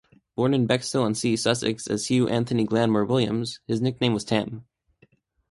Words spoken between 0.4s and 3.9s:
in Bexhill-on-Sea, Sussex as Hugh Anthony Glanmor Williams, his